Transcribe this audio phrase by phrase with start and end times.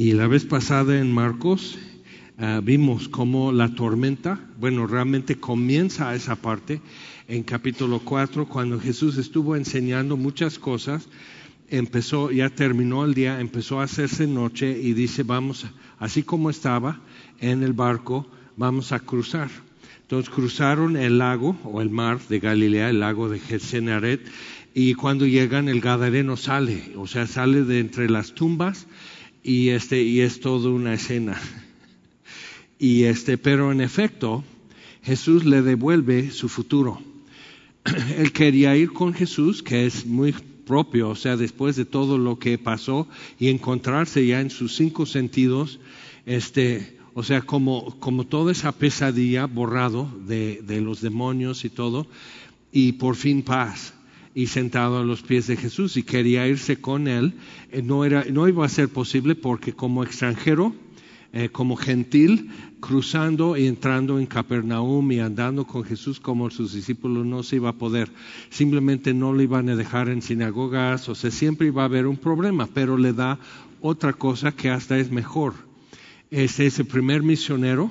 [0.00, 1.76] Y la vez pasada en Marcos
[2.38, 6.80] ah, vimos cómo la tormenta, bueno, realmente comienza esa parte
[7.28, 11.06] en capítulo 4, cuando Jesús estuvo enseñando muchas cosas,
[11.68, 15.66] empezó, ya terminó el día, empezó a hacerse noche y dice, vamos,
[15.98, 16.98] así como estaba
[17.38, 18.26] en el barco,
[18.56, 19.50] vamos a cruzar.
[20.00, 24.26] Entonces cruzaron el lago o el mar de Galilea, el lago de Gesenaret,
[24.72, 28.86] y cuando llegan el Gadareno sale, o sea, sale de entre las tumbas
[29.42, 31.40] y este y es toda una escena.
[32.82, 34.42] Y este, pero en efecto,
[35.02, 36.98] Jesús le devuelve su futuro.
[38.16, 40.34] Él quería ir con Jesús, que es muy
[40.66, 43.06] propio, o sea, después de todo lo que pasó
[43.38, 45.78] y encontrarse ya en sus cinco sentidos,
[46.24, 52.06] este, o sea, como, como toda esa pesadilla borrado de, de los demonios y todo,
[52.72, 53.92] y por fin paz
[54.34, 57.34] y sentado a los pies de Jesús y quería irse con él,
[57.72, 60.74] eh, no, era, no iba a ser posible porque como extranjero,
[61.32, 67.26] eh, como gentil, cruzando y entrando en Capernaum y andando con Jesús como sus discípulos
[67.26, 68.10] no se iba a poder.
[68.50, 72.16] Simplemente no le iban a dejar en sinagogas, o sea, siempre iba a haber un
[72.16, 73.38] problema, pero le da
[73.80, 75.54] otra cosa que hasta es mejor.
[76.30, 77.90] Es ese primer misionero,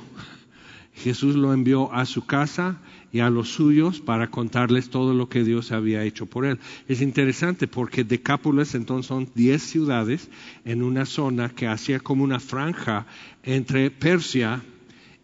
[1.04, 2.80] Jesús lo envió a su casa,
[3.12, 6.60] y a los suyos para contarles todo lo que Dios había hecho por él.
[6.88, 10.30] Es interesante porque Decápolis entonces son diez ciudades
[10.66, 13.08] en una zona que hacía como una franja
[13.44, 14.62] entre Persia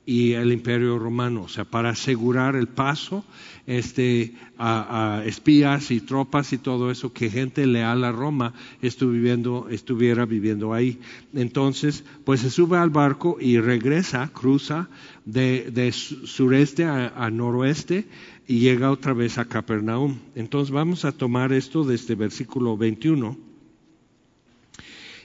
[0.06, 3.26] y el Imperio Romano, o sea, para asegurar el paso
[3.66, 10.74] este, a, espías y tropas y todo eso, que gente leal a Roma estuviera viviendo
[10.74, 11.00] ahí.
[11.34, 14.90] Entonces, pues se sube al barco y regresa, cruza
[15.26, 18.06] de, sureste a, noroeste
[18.48, 20.20] y llega otra vez a Capernaum.
[20.36, 23.38] Entonces vamos a tomar esto desde versículo 21.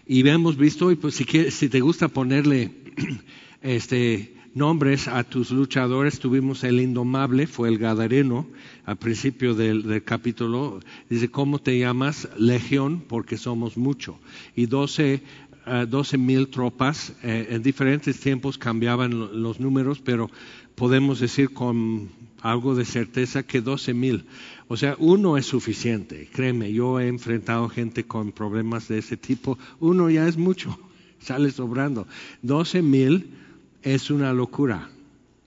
[0.07, 2.73] Y hemos visto, y pues si, si te gusta ponerle
[3.63, 6.19] este, nombres a tus luchadores.
[6.19, 8.47] Tuvimos el indomable, fue el Gadareno,
[8.85, 10.81] al principio del, capítulo.
[11.09, 12.29] Dice, ¿cómo te llamas?
[12.37, 14.19] Legión, porque somos mucho.
[14.57, 15.23] Y doce
[15.67, 17.15] uh, mil tropas.
[17.23, 20.31] Eh, en diferentes tiempos cambiaban los números, pero
[20.75, 22.09] podemos decir con
[22.43, 24.25] algo de certeza que doce mil.
[24.69, 26.29] O sea, uno es suficiente.
[26.33, 29.59] Créeme, yo he enfrentado gente con problemas de ese tipo.
[29.79, 30.79] Uno ya es mucho,
[31.21, 32.07] sale sobrando.
[32.43, 33.40] Doce mil
[33.83, 34.91] es una locura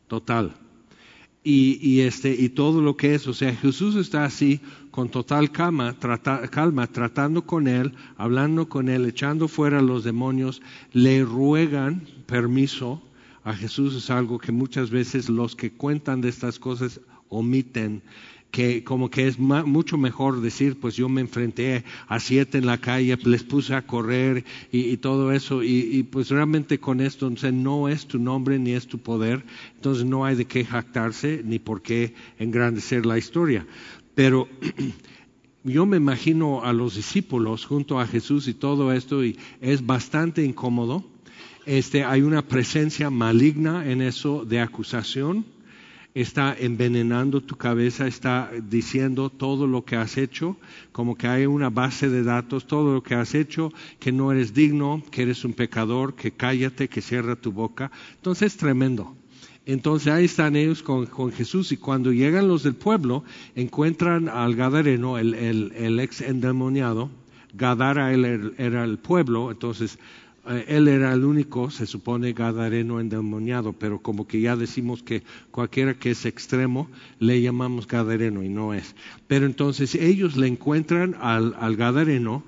[0.07, 0.55] total.
[1.45, 4.61] Y, este, y todo lo que es, o sea, Jesús está así
[4.91, 5.93] con total calma,
[6.49, 10.61] calma, tratando con él, hablando con él, echando fuera a los demonios,
[10.93, 13.01] le ruegan permiso
[13.43, 18.01] a Jesús, es algo que muchas veces los que cuentan de estas cosas omiten
[18.53, 22.77] que como que es mucho mejor decir, pues yo me enfrenté a siete en la
[22.77, 28.05] calle, les puse a correr y, todo eso, y, pues realmente con esto no es
[28.05, 29.43] tu nombre ni es tu poder,
[29.73, 33.65] entonces no hay de qué jactarse ni por qué engrandecer la historia.
[34.13, 34.47] Pero
[35.63, 40.45] yo me imagino a los discípulos junto a Jesús y todo esto, y es bastante
[40.45, 41.03] incómodo.
[41.65, 45.43] Este, hay una presencia maligna en eso de acusación
[46.13, 50.57] está envenenando tu cabeza, está diciendo todo lo que has hecho,
[50.91, 54.53] como que hay una base de datos, todo lo que has hecho, que no eres
[54.53, 57.91] digno, que eres un pecador, que cállate, que cierra tu boca.
[58.15, 59.15] Entonces es tremendo.
[59.65, 63.23] Entonces ahí están ellos con, Jesús y cuando llegan los del pueblo
[63.55, 67.09] encuentran al Gadareno, el, el ex endemoniado.
[67.53, 69.99] Gadara era el pueblo, entonces
[70.45, 75.93] él era el único, se supone, gadareno endemoniado, pero como que ya decimos que cualquiera
[75.93, 76.89] que es extremo
[77.19, 78.95] le llamamos gadareno y no es.
[79.27, 82.43] Pero entonces ellos le encuentran al, gadareno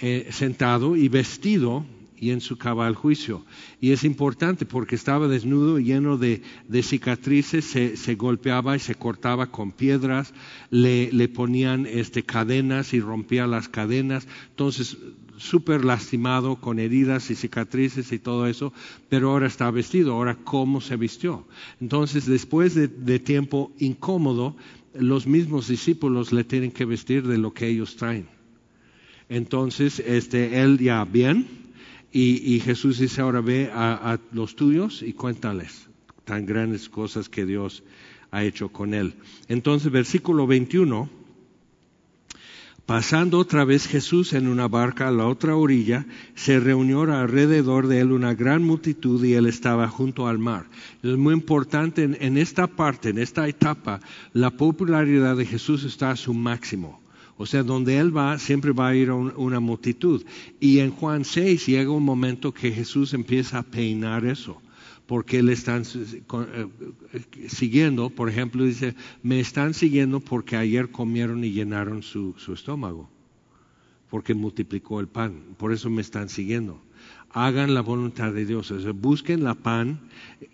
[0.00, 1.84] eh, sentado y vestido
[2.22, 3.44] y en su cabal juicio.
[3.80, 6.40] Y es importante porque estaba desnudo, lleno de,
[6.80, 10.32] cicatrices, se, golpeaba y se cortaba con piedras,
[10.70, 14.28] le, ponían este, cadenas y rompía las cadenas.
[14.50, 14.96] Entonces
[15.36, 18.72] súper lastimado, con heridas y cicatrices y todo eso,
[19.08, 20.12] pero ahora está vestido.
[20.12, 21.44] Ahora, ¿cómo se vistió?
[21.80, 24.54] Entonces, después de, tiempo incómodo,
[24.94, 28.28] los mismos discípulos le tienen que vestir de lo que ellos traen.
[29.28, 31.61] Entonces, este, él ya bien,
[32.12, 35.88] y, Jesús dice, ahora ve a, a, los tuyos y cuéntales
[36.24, 37.82] tan grandes cosas que Dios
[38.30, 39.14] ha hecho con él.
[39.48, 41.22] Entonces, versículo 21
[42.86, 46.04] Pasando otra vez Jesús en una barca a la otra orilla,
[46.34, 50.66] se reunió alrededor de él una gran multitud y él estaba junto al mar.
[51.02, 54.00] Es muy importante en, esta parte, en esta etapa,
[54.32, 57.00] la popularidad de Jesús está a su máximo.
[57.42, 60.24] O sea, donde Él va, siempre va a ir una multitud.
[60.60, 64.62] Y en Juan 6 llega un momento que Jesús empieza a peinar eso
[65.08, 68.94] porque le están eh, siguiendo, por ejemplo, dice,
[69.24, 73.10] me están siguiendo porque ayer comieron y llenaron su estómago,
[74.08, 76.80] porque multiplicó el pan, por eso me están siguiendo
[77.32, 78.70] hagan la voluntad de Dios.
[78.70, 80.00] O sea, busquen la pan,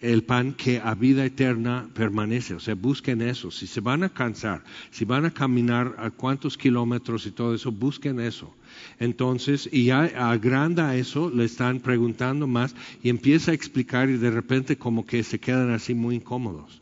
[0.01, 2.55] el pan que a vida eterna permanece.
[2.55, 3.51] O sea, busquen eso.
[3.51, 7.73] Si se van a cansar, si van a caminar a cuántos kilómetros y todo eso,
[7.73, 8.55] busquen eso.
[9.01, 14.31] Entonces, y ya agranda eso, le están preguntando más y empieza a explicar y de
[14.31, 16.81] repente como que se quedan así muy incómodos.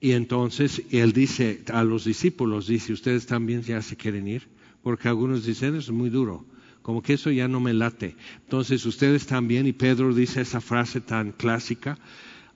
[0.00, 4.46] Y entonces él dice a los discípulos, dice, ustedes también ya se quieren ir,
[4.82, 6.44] porque algunos dicen, es muy duro
[6.88, 8.16] como que eso ya no me late.
[8.44, 11.98] Entonces ustedes también, y Pedro dice esa frase tan clásica,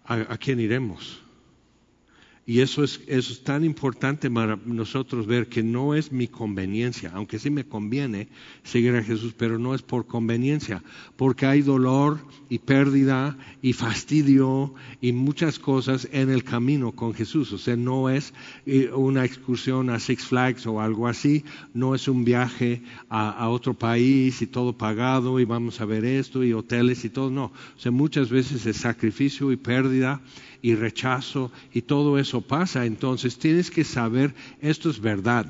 [0.06, 1.21] ¿a, quién iremos?
[2.44, 7.12] Y eso es, eso es tan importante para nosotros ver que no es mi conveniencia,
[7.14, 8.26] aunque sí me conviene
[8.64, 10.82] seguir a Jesús, pero no es por conveniencia,
[11.16, 12.18] porque hay dolor
[12.48, 17.52] y pérdida y fastidio y muchas cosas en el camino con Jesús.
[17.52, 18.34] O sea, no es
[18.66, 21.44] eh, una excursión a Six Flags o algo así,
[21.74, 26.04] no es un viaje a, a otro país y todo pagado y vamos a ver
[26.04, 27.44] esto y hoteles y todo, no.
[27.44, 30.20] O sea, muchas veces es sacrificio y pérdida
[30.62, 32.86] y rechazo y todo eso pasa.
[32.86, 35.46] Entonces tienes que saber, esto es verdad,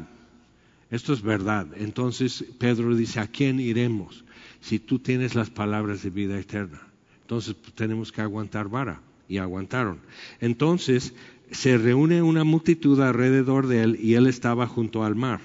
[0.91, 1.69] esto es verdad.
[1.77, 4.25] Entonces Pedro dice, ¿a quién iremos
[4.61, 6.81] si tú tienes las palabras de vida eterna?
[7.23, 10.01] Entonces pues, tenemos que aguantar vara y aguantaron.
[10.41, 11.15] Entonces
[11.51, 15.41] se reúne una multitud alrededor de él y él estaba junto al mar.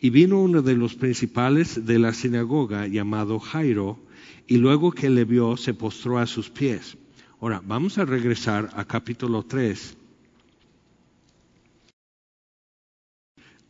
[0.00, 3.98] Y vino uno de los principales de la sinagoga llamado Jairo,
[4.48, 6.96] y luego que le vio se postró a sus pies
[7.42, 9.96] Ahora, vamos a regresar a capítulo 3.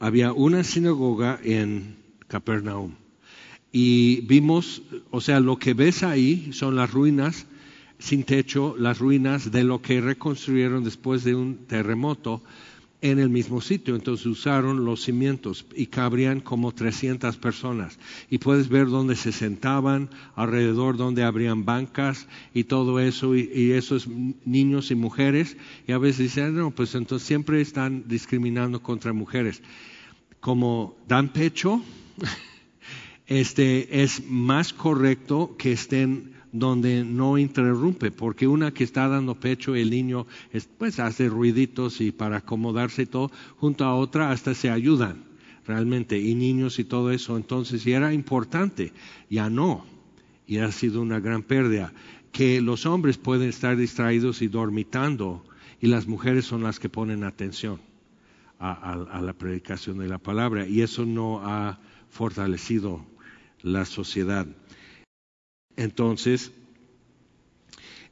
[0.03, 1.95] Había una sinagoga en
[2.27, 2.95] Capernaum
[3.71, 4.83] y vimos,
[5.13, 7.47] o sea, lo que ves ahí son las ruinas
[8.01, 12.43] sin techo, las ruinas de lo que reconstruyeron después de un terremoto
[13.01, 13.95] en el mismo sitio.
[13.95, 17.97] Entonces usaron los cimientos y cabrían como 300 personas.
[18.29, 24.09] Y puedes ver dónde se sentaban, alrededor donde habrían bancas y todo eso, y, esos
[24.09, 25.57] niños y mujeres.
[25.87, 29.63] Y a veces dicen, no, pues entonces siempre están discriminando contra mujeres.
[30.43, 31.81] Como dan pecho,
[33.29, 39.77] este es más correcto que estén donde no interrumpe, porque una que está dando pecho,
[39.77, 40.27] el niño
[40.79, 45.23] pues hace ruiditos y para acomodarse y todo, junto a otra hasta se ayudan
[45.65, 47.37] realmente, y niños y todo eso.
[47.37, 48.93] Entonces, y era importante,
[49.31, 49.87] ya no,
[50.49, 51.93] y ha sido una gran pérdida,
[52.33, 55.45] que los hombres pueden estar distraídos y dormitando,
[55.81, 57.92] y las mujeres son las que ponen atención
[58.63, 63.05] a la predicación de la palabra, y eso no ha fortalecido
[63.63, 64.47] la sociedad.
[65.77, 66.53] Entonces,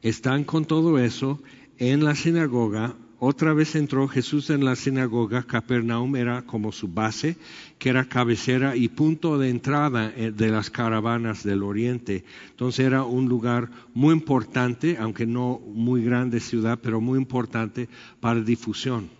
[0.02, 1.40] están con todo eso
[1.78, 2.96] en la sinagoga.
[3.18, 5.42] Otra vez entró Jesús en la sinagoga.
[5.42, 7.36] Capernaum era como su base,
[7.78, 12.24] que era cabecera y punto de entrada eh, de las caravanas del oriente.
[12.48, 18.40] Entonces era un lugar muy importante, aunque no muy grande ciudad, pero muy importante para
[18.40, 19.19] difusión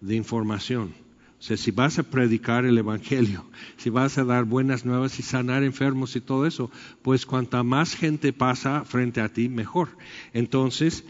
[0.00, 0.94] de información.
[1.38, 3.44] O sea, si vas a predicar el Evangelio,
[3.76, 6.70] si vas a dar buenas nuevas y sanar enfermos y todo eso,
[7.02, 9.88] pues cuanta más gente pasa frente a ti, mejor.
[10.32, 11.04] Entonces,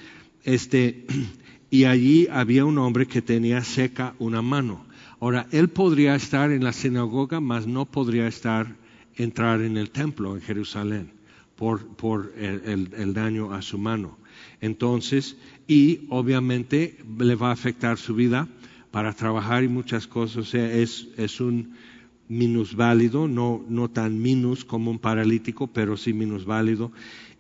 [0.44, 1.06] este,
[1.70, 4.84] y allí había un hombre que tenía seca una mano.
[5.20, 8.76] Ahora, él podría estar en la sinagoga, mas no podría estar,
[9.16, 11.10] entrar en el templo en Jerusalén
[11.56, 14.16] por, por el, el daño a su mano.
[14.60, 18.46] Entonces, y obviamente le va a afectar su vida
[18.90, 20.54] para trabajar y muchas cosas.
[20.54, 21.74] Es, es un
[22.28, 26.92] minusválido, no, no tan minus como un paralítico, pero sí minusválido.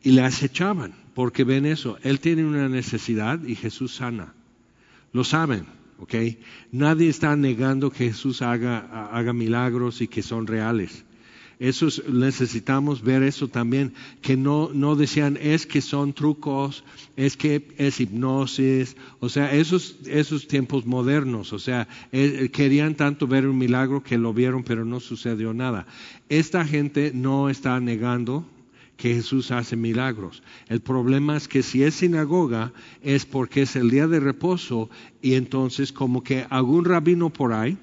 [0.02, 1.98] Y le acechaban, porque ven eso.
[2.02, 4.34] Él tiene una necesidad y Jesús sana.
[5.12, 5.66] Lo saben,
[5.98, 6.14] ¿ok?
[6.72, 11.04] Nadie está negando que Jesús haga, haga milagros y que son reales.
[11.60, 16.84] Eso necesitamos ver eso también, que no, no decían es que son trucos,
[17.16, 23.26] es que es hipnosis, o sea, esos, esos tiempos modernos, o sea, eh, querían tanto
[23.26, 25.86] ver un milagro que lo vieron, pero no sucedió nada.
[26.28, 28.46] Esta gente no está negando
[28.96, 30.42] que Jesús hace milagros.
[30.68, 32.72] El problema es que si es sinagoga
[33.02, 34.90] es porque es el día de reposo
[35.22, 37.78] y entonces como que algún rabino por ahí,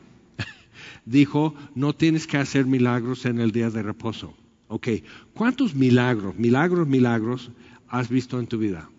[1.05, 4.33] dijo, no tienes que hacer milagros en el día de reposo.
[4.67, 4.87] Ok,
[5.33, 7.51] ¿cuántos milagros, milagros, milagros
[7.87, 8.89] has visto en tu vida?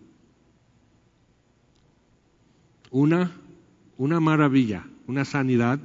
[2.91, 3.33] Una,
[3.97, 5.81] una maravilla, una sanidad.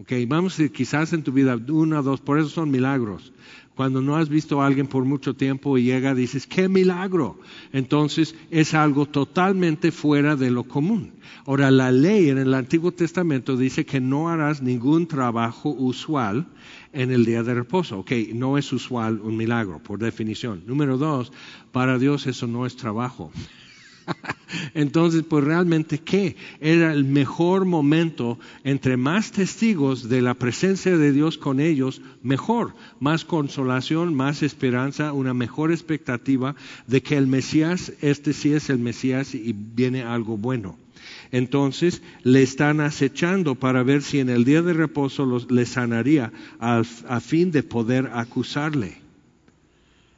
[0.00, 3.32] Okay, vamos a decir, quizás en tu vida, uno o dos, por eso son milagros.
[3.74, 7.40] Cuando no has visto a alguien por mucho tiempo y llega, dices, ¡qué milagro!
[7.72, 11.12] Entonces es algo totalmente fuera de lo común.
[11.46, 16.46] Ahora, la ley en el Antiguo Testamento dice que no harás ningún trabajo usual
[16.92, 18.00] en el día de reposo.
[18.00, 20.62] Ok, no es usual un milagro, por definición.
[20.66, 21.32] Número dos,
[21.72, 23.32] para Dios eso no es trabajo.
[24.74, 26.36] Entonces, pues realmente, ¿qué?
[26.60, 32.74] Era el mejor momento, entre más testigos de la presencia de Dios con ellos, mejor,
[32.98, 36.54] más consolación, más esperanza, una mejor expectativa
[36.86, 40.78] de que el Mesías, este sí es el Mesías y viene algo bueno.
[41.32, 46.32] Entonces le están acechando para ver si en el día de reposo los, le sanaría
[46.58, 49.00] a fin de poder acusarle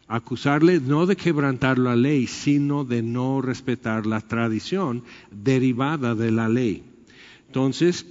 [0.09, 6.49] acusarle no de quebrantar la ley, sino de no respetar la tradición derivada de la
[6.49, 6.85] ley.
[7.47, 8.06] Entonces,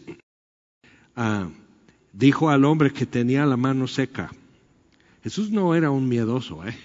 [1.16, 1.50] ah,
[2.14, 4.32] dijo al hombre que tenía la mano seca,
[5.24, 6.76] Jesús no era un miedoso, ¿eh?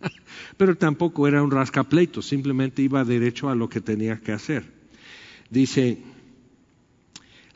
[0.56, 4.64] pero tampoco era un rascapleito, simplemente iba derecho a lo que tenía que hacer.
[5.50, 5.98] Dice,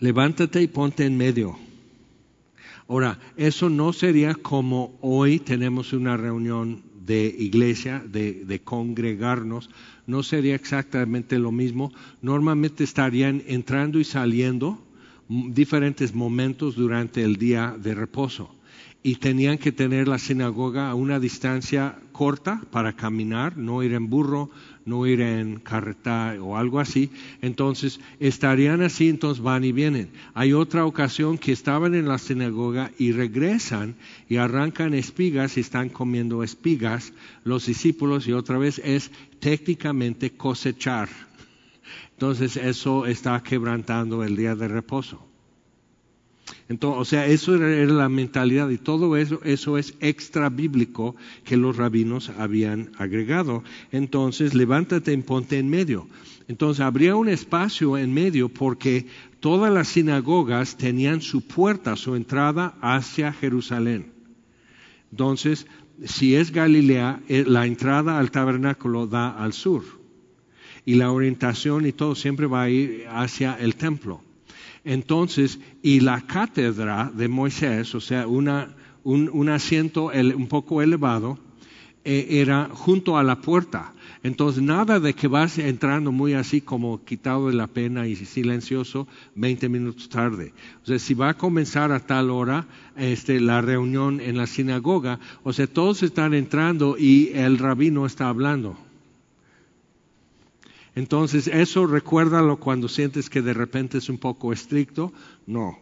[0.00, 1.58] levántate y ponte en medio.
[2.88, 9.70] Ahora, eso no sería como hoy tenemos una reunión de iglesia, de, congregarnos,
[10.06, 11.92] no sería exactamente lo mismo.
[12.20, 14.78] Normalmente estarían entrando y saliendo
[15.28, 18.52] diferentes momentos durante el día de reposo
[19.02, 24.10] y tenían que tener la sinagoga a una distancia corta para caminar, no ir en
[24.10, 24.50] burro,
[24.86, 27.10] no ir en carreta o algo así,
[27.42, 30.08] entonces estarían así, entonces van y vienen.
[30.32, 33.96] Hay otra ocasión que estaban en la sinagoga y regresan
[34.28, 37.12] y arrancan espigas y están comiendo espigas
[37.44, 41.08] los discípulos y otra vez es técnicamente cosechar.
[42.12, 45.26] Entonces eso está quebrantando el día de reposo.
[46.68, 51.56] Entonces, o sea, eso era, la mentalidad y todo eso, eso es extra bíblico que
[51.56, 53.62] los rabinos habían agregado.
[53.92, 56.08] Entonces, levántate y ponte en medio.
[56.48, 59.06] Entonces, habría un espacio en medio porque
[59.40, 64.12] todas las sinagogas tenían su puerta, su entrada hacia Jerusalén.
[65.10, 65.66] Entonces,
[66.04, 69.82] si es Galilea, eh, la entrada al tabernáculo da al sur.
[70.84, 74.20] Y la orientación y todo siempre va a ir hacia el templo.
[74.86, 81.40] Entonces, y la cátedra de Moisés, o sea, un, asiento un poco elevado,
[82.04, 83.92] eh, era junto a la puerta.
[84.22, 89.08] Entonces, nada de que vas entrando muy así como quitado de la pena y silencioso
[89.34, 90.54] 20 minutos tarde.
[90.84, 95.18] O sea, si va a comenzar a tal hora este, la reunión en la sinagoga,
[95.42, 98.85] o sea, todos están entrando y el rabino está hablando.
[100.96, 105.12] Entonces, ¿eso recuérdalo cuando sientes que de repente es un poco estricto?
[105.46, 105.78] No,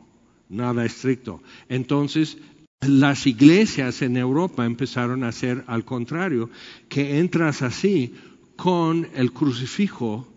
[0.49, 1.41] nada estricto.
[1.69, 2.37] Entonces,
[2.81, 6.51] las iglesias en Europa empezaron a hacer al contrario,
[6.89, 8.13] que entras así
[8.57, 10.29] con el crucifijo,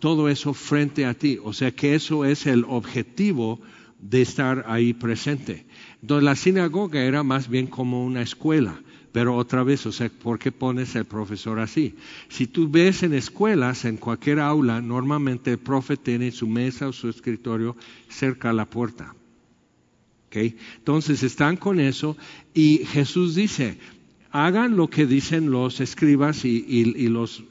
[0.00, 1.38] todo eso frente a ti.
[1.42, 3.60] O sea que eso es el objetivo
[4.00, 5.64] de estar ahí presente.
[6.02, 8.80] Entonces la sinagoga era más bien como una escuela.
[9.12, 11.94] Pero otra vez, o sea, ¿por qué pones el profesor así?
[12.28, 16.92] Si tú ves en escuelas, en cualquier aula, normalmente el profe tiene su mesa o
[16.92, 17.76] su escritorio
[18.08, 19.14] cerca a la puerta.
[20.28, 20.56] ¿Okay?
[20.78, 22.16] Entonces están con eso
[22.54, 23.76] y Jesús dice,
[24.30, 27.44] hagan lo que dicen los escribas y, los,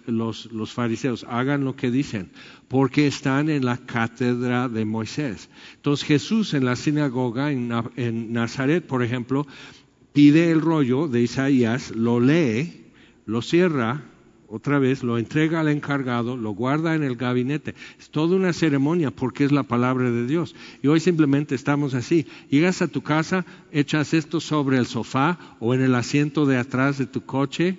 [0.74, 2.32] fariseos, hagan lo que dicen,
[2.70, 5.48] porque están en la cátedra de Moisés.
[5.76, 9.46] Entonces Jesús en la sinagoga en Nazaret, por ejemplo,
[10.14, 12.86] pide el rollo de Isaías, lo lee,
[13.26, 14.04] lo cierra
[14.48, 17.74] otra vez, lo entrega al encargado, lo guarda en el gabinete.
[17.98, 20.56] Es toda una ceremonia porque es la palabra de Dios.
[20.84, 22.28] Y hoy simplemente estamos así.
[22.50, 26.98] Llegas a tu casa, echas esto sobre el sofá o en el asiento de atrás
[26.98, 27.78] de tu coche,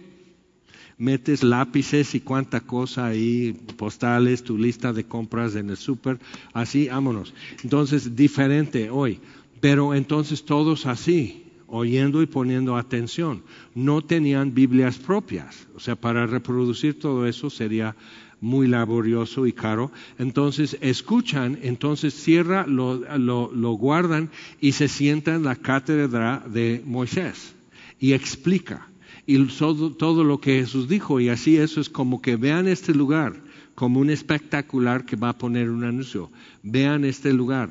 [0.97, 6.21] metes lápices y cuánta cosa ahí, postales, tu lista de compras en el súper,
[6.55, 7.35] así, vámonos.
[7.62, 9.21] Entonces, diferente hoy.
[9.61, 13.43] Pero entonces todos así oyendo y poniendo atención.
[13.75, 15.67] No tenían Biblias propias.
[15.75, 17.97] O sea, para reproducir todo eso sería
[18.43, 19.91] muy laborioso y caro.
[20.19, 24.29] Entonces escuchan, entonces cierra, lo, lo, guardan
[24.61, 27.55] y se sientan en la cátedra de Moisés
[27.99, 28.88] y explica
[29.26, 31.21] y todo, todo lo que Jesús dijo.
[31.21, 33.41] Y así eso es como que vean este lugar
[33.75, 36.31] como un espectacular que va a poner un anuncio.
[36.62, 37.71] Vean este lugar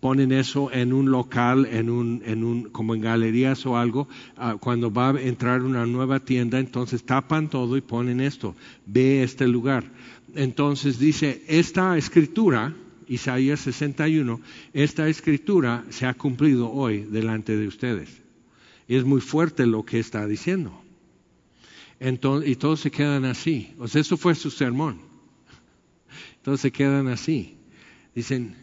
[0.00, 4.56] ponen eso en un local, en un, en un, como en galerías o algo, ah,
[4.58, 8.54] cuando va a entrar una nueva tienda, entonces tapan todo y ponen esto,
[8.86, 9.84] ve este lugar.
[10.34, 12.74] Entonces dice, esta escritura,
[13.08, 14.40] Isaías 61,
[14.72, 18.22] esta escritura se ha cumplido hoy delante de ustedes.
[18.86, 20.82] Y es muy fuerte lo que está diciendo.
[22.00, 23.74] Entonces, y todos se quedan así.
[23.78, 25.00] O sea, eso fue su sermón.
[26.42, 27.56] Todos se quedan así.
[28.14, 28.54] Dicen,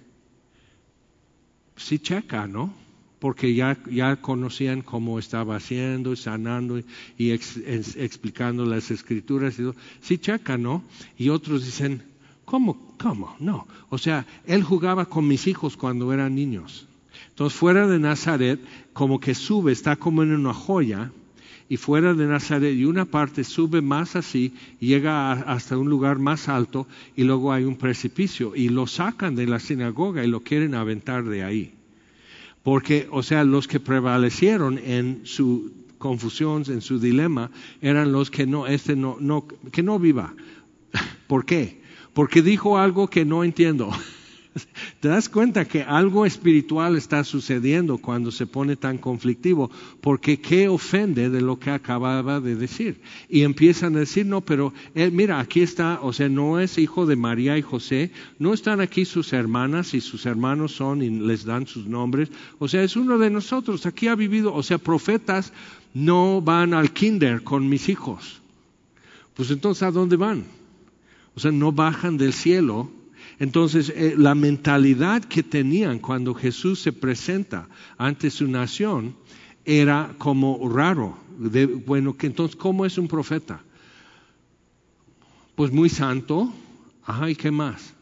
[1.76, 2.74] sí checa, ¿no?
[3.20, 6.80] Porque ya, ya conocían cómo estaba haciendo, sanando
[7.18, 9.56] y, explicando las escrituras.
[9.56, 9.76] Y todo.
[10.02, 10.84] Sí checa, ¿no?
[11.18, 12.04] Y otros dicen,
[12.44, 12.96] ¿cómo?
[13.00, 13.36] ¿Cómo?
[13.40, 13.68] No.
[13.90, 16.88] O sea, él jugaba con mis hijos cuando eran niños.
[17.30, 18.60] Entonces, fuera de Nazaret,
[18.94, 21.12] como que sube, está como en una joya,
[21.68, 26.48] y fuera de Nazaret, y una parte sube más así, llega hasta un lugar más
[26.48, 30.76] alto, y luego hay un precipicio, y lo sacan de la sinagoga y lo quieren
[30.76, 31.74] aventar de ahí.
[32.62, 38.46] Porque, o sea, los que prevalecieron en su confusión, en su dilema, eran los que
[38.46, 40.34] no, este no, no, que no viva.
[41.28, 41.82] ¿Por qué?
[42.14, 43.92] Porque dijo algo que no entiendo.
[45.00, 49.70] Te das cuenta que algo espiritual está sucediendo cuando se pone tan conflictivo,
[50.02, 53.02] porque qué ofende de lo que acababa de decir.
[53.30, 57.06] Y empiezan a decir, no, pero eh, mira, aquí está, o sea, no es hijo
[57.06, 61.46] de María y José, no están aquí sus hermanas y sus hermanos son y les
[61.46, 65.52] dan sus nombres, o sea, es uno de nosotros, aquí ha vivido, o sea, profetas
[65.94, 68.42] no van al kinder con mis hijos.
[69.34, 70.46] Pues entonces, ¿a dónde van?
[71.36, 72.90] O sea, no bajan del cielo
[73.40, 79.16] entonces, eh, la mentalidad que tenían cuando Jesús se presenta ante su nación
[79.66, 81.18] era como raro.
[81.86, 83.62] bueno, que entonces, ¿cómo es un profeta?
[85.56, 86.54] Pues muy santo.
[87.06, 87.94] Ajá, ¿y qué más?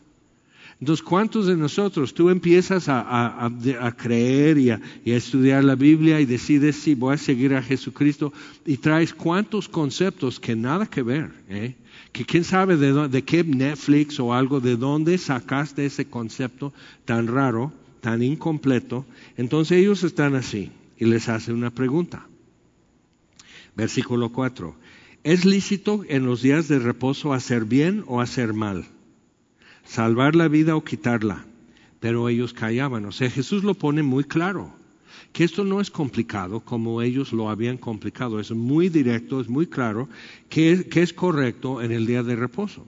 [0.80, 3.50] Entonces, ¿cuántos de nosotros tú empiezas a,
[3.98, 8.34] creer y a, estudiar la Biblia y decides si voy a seguir a Jesucristo
[8.66, 11.32] y traes cuántos conceptos que nada que ver?
[11.48, 11.76] ¿eh?
[12.14, 16.72] Que quién sabe de, qué Netflix o algo, de dónde sacaste ese concepto
[17.06, 19.06] tan raro, tan incompleto.
[19.36, 22.28] Entonces ellos están así y les hace una pregunta.
[23.76, 24.76] Versículo 4.
[25.24, 28.86] ¿Es lícito en los días de reposo hacer bien o hacer mal?
[29.84, 31.46] Salvar la vida o quitarla.
[32.00, 33.06] Pero ellos callaban.
[33.06, 34.83] O sea, Jesús lo pone muy claro
[35.32, 39.68] que esto no es complicado como ellos lo habían complicado, es muy directo, es muy
[39.68, 40.10] claro
[40.50, 42.86] que, es correcto en el día de reposo.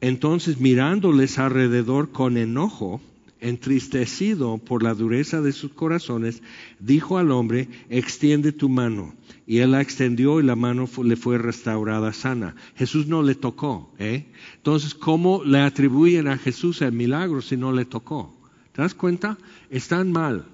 [0.00, 3.00] Entonces, mirándoles alrededor con enojo,
[3.40, 6.42] entristecido por la dureza de sus corazones,
[6.80, 9.14] dijo al hombre, extiende tu mano.
[9.46, 12.56] Y él la extendió y la mano le fue restaurada sana.
[12.76, 13.92] Jesús no le tocó.
[13.98, 14.26] ¿eh?
[14.56, 18.34] Entonces, ¿cómo le atribuyen a Jesús el milagro si no le tocó?
[18.72, 19.38] ¿Te das cuenta?
[19.70, 20.46] Están mal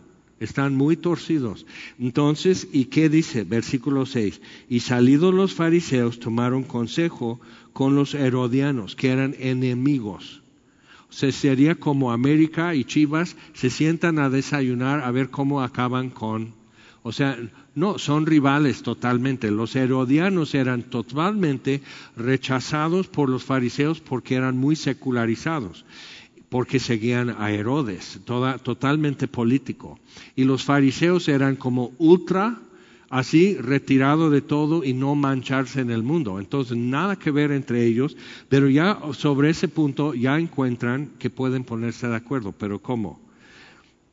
[0.42, 1.66] están muy torcidos.
[1.98, 3.44] Entonces, ¿y qué dice?
[3.44, 4.40] Versículo 6.
[4.68, 7.40] Y salidos los fariseos tomaron consejo
[7.72, 10.42] con los herodianos, que eran enemigos.
[11.08, 16.10] O sea, sería como América y Chivas se sientan a desayunar a ver cómo acaban
[16.10, 16.54] con...
[17.04, 17.36] O sea,
[17.74, 19.50] no, son rivales totalmente.
[19.50, 21.82] Los herodianos eran totalmente
[22.16, 25.84] rechazados por los fariseos porque eran muy secularizados
[26.52, 29.98] porque seguían a Herodes, totalmente político.
[30.36, 32.60] Y los fariseos eran como ultra,
[33.08, 36.38] así retirado de todo y no mancharse en el mundo.
[36.38, 38.18] Entonces, nada que ver entre ellos,
[38.50, 42.52] pero ya sobre ese punto ya encuentran que pueden ponerse de acuerdo.
[42.52, 43.18] Pero ¿cómo?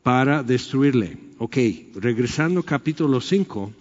[0.01, 1.17] Para destruirle.
[1.39, 1.57] Ok,
[1.95, 3.73] regresando capítulo 5,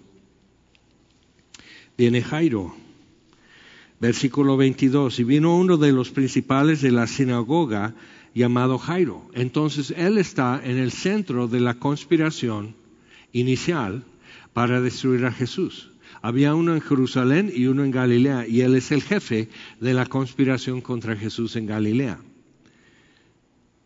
[1.97, 2.75] viene Jairo.
[4.01, 5.19] Versículo 22.
[5.19, 7.95] Y vino uno de los principales de la sinagoga,
[8.33, 9.29] llamado Jairo.
[9.33, 12.75] Entonces él está en el centro de la conspiración
[13.31, 14.03] inicial
[14.53, 15.91] para destruir a Jesús.
[16.21, 19.47] Había uno en Jerusalén y uno en Galilea, y él es el jefe
[19.79, 22.19] de la conspiración contra Jesús en Galilea.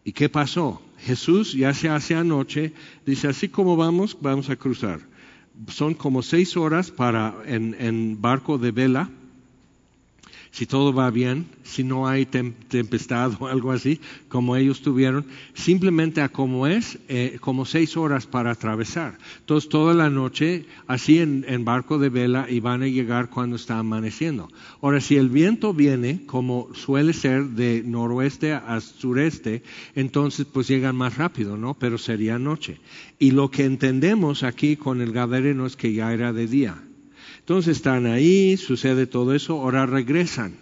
[0.03, 0.81] ¿Y qué pasó?
[0.99, 2.73] Jesús ya se hace anoche,
[3.05, 5.01] dice, así como vamos, vamos a cruzar.
[5.67, 9.11] Son como seis horas para en barco de vela,
[10.53, 16.21] si todo va bien, si no hay tempestad o algo así, como ellos tuvieron, simplemente
[16.21, 19.17] a como es, eh, como seis horas para atravesar.
[19.39, 23.55] Entonces, toda la noche, así en, en, barco de vela, y van a llegar cuando
[23.55, 24.47] está amaneciendo.
[24.83, 29.63] Ahora, si el viento viene, como suele ser de noroeste a sureste,
[29.95, 31.73] entonces pues llegan más rápido, ¿no?
[31.73, 32.77] Pero sería noche.
[33.17, 36.83] Y lo que entendemos aquí con el gadareno es que ya era de día.
[37.43, 40.55] Entonces están ahí, sucede todo eso, ahora regresan.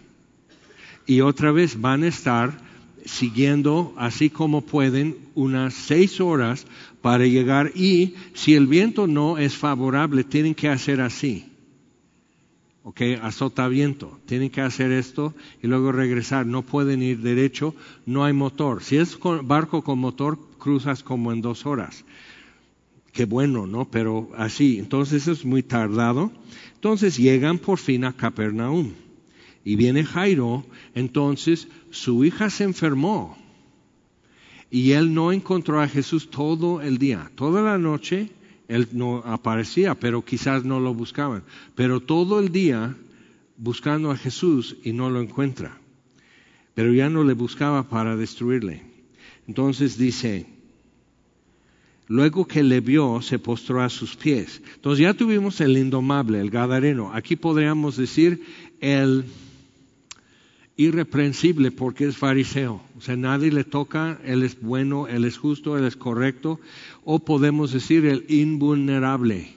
[1.06, 2.58] Y otra vez van a estar
[3.06, 6.66] siguiendo así como pueden unas seis horas
[7.02, 11.46] para llegar y si el viento no es favorable tienen que hacer así.
[12.84, 13.02] ¿ok?
[13.22, 14.20] Azotamiento.
[14.26, 16.46] Tienen que hacer esto y luego regresar.
[16.46, 17.76] No pueden ir derecho,
[18.08, 18.84] no hay motor.
[18.84, 22.04] Si es barco con motor, cruzas como en dos horas.
[23.12, 23.90] Qué bueno, ¿no?
[23.90, 26.32] Pero así, entonces es muy tardado.
[26.76, 28.94] Entonces llegan por fin a Capernaum.
[29.64, 33.38] Y viene Jairo, entonces su hija se enfermó.
[34.72, 37.30] Y él no encontró a Jesús todo el día.
[37.36, 38.32] Toda la noche
[38.72, 41.44] él no aparecía, pero quizás no lo buscaban.
[41.76, 42.96] Pero todo el día
[43.58, 45.78] buscando a Jesús y no lo encuentra.
[46.74, 48.82] Pero ya no le buscaba para destruirle.
[49.46, 50.48] Entonces dice,
[52.12, 54.62] Luego que le vio, se postró a sus pies.
[54.76, 57.14] Entonces ya tuvimos el indomable, el gadareno.
[57.14, 58.44] Aquí podríamos decir
[58.82, 59.24] el
[60.76, 62.82] irreprensible porque es fariseo.
[62.98, 66.60] O sea, nadie le toca, él es bueno, él es justo, él es correcto.
[67.06, 69.54] O podemos decir el invulnerable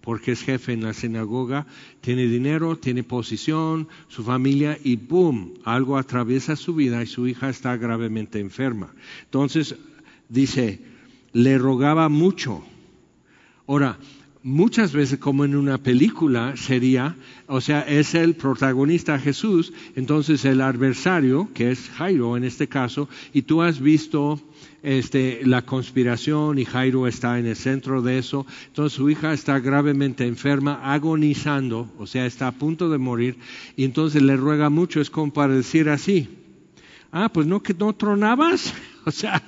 [0.00, 1.66] porque es jefe en la sinagoga,
[2.00, 5.54] tiene dinero, tiene posición, su familia y ¡boom!
[5.64, 8.94] Algo atraviesa su vida y su hija está gravemente enferma.
[9.24, 9.74] Entonces
[10.28, 10.80] dice,
[11.32, 12.62] le rogaba mucho.
[13.66, 13.98] Ahora,
[14.42, 20.60] muchas veces como en una película sería, o sea, es el protagonista Jesús, entonces el
[20.60, 24.40] adversario, que es Jairo en este caso, y tú has visto
[24.82, 29.58] este, la conspiración y Jairo está en el centro de eso, entonces su hija está
[29.58, 33.36] gravemente enferma, agonizando, o sea, está a punto de morir,
[33.76, 36.28] y entonces le ruega mucho, es como para decir así,
[37.12, 38.74] ah, pues no que no tronabas,
[39.08, 39.42] O sea,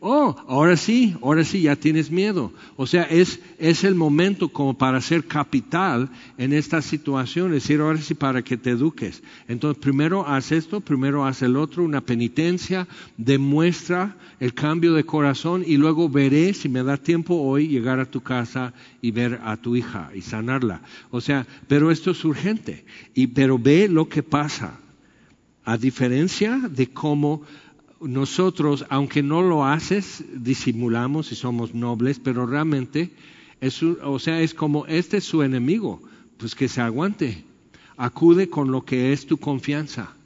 [0.00, 2.54] oh, ahora sí, ahora sí, ya tienes miedo.
[2.76, 7.80] O sea, es, es el momento como para ser capital en esta situación, es decir,
[7.80, 9.22] ahora sí para que te eduques.
[9.46, 15.64] Entonces, primero haz esto, primero haz el otro, una penitencia, demuestra el cambio de corazón
[15.66, 18.72] y luego veré, si me da tiempo hoy, llegar a tu casa
[19.02, 20.80] y ver a tu hija y sanarla.
[21.10, 22.86] O sea, pero esto es urgente.
[23.12, 24.78] Y, pero ve lo que pasa.
[25.68, 27.42] A diferencia de cómo
[28.00, 33.10] nosotros, aunque no lo haces, disimulamos y somos nobles, pero realmente,
[33.60, 36.00] es, o sea, es como este es su enemigo,
[36.38, 37.44] pues que se aguante.
[37.98, 40.16] Acude con lo que es tu confianza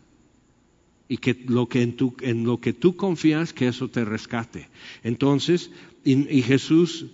[1.09, 4.69] y que lo que en, tu, en lo que tú confías, que eso te rescate.
[5.03, 5.73] Entonces,
[6.05, 7.07] y Jesús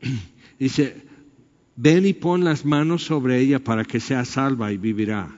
[0.58, 0.96] dice,
[1.76, 5.32] ven y pon las manos sobre ella para que sea salva y vivirá.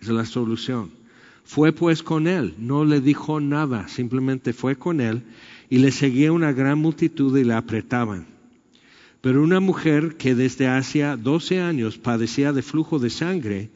[0.00, 1.01] Esa es la solución.
[1.44, 5.22] Fue pues con él, no le dijo nada, simplemente fue con él
[5.68, 8.26] y le seguía una gran multitud y le apretaban.
[9.20, 13.70] Pero una mujer que desde hacía doce años padecía de flujo de sangre